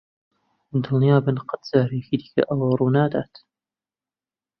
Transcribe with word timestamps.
دڵنیابن 0.83 1.37
قەت 1.47 1.61
جارێکی 1.71 2.15
دیکە 2.21 2.41
ئەوە 2.49 2.67
ڕوونادات. 2.79 3.33